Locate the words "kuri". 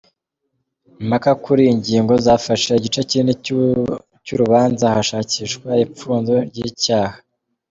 1.43-1.61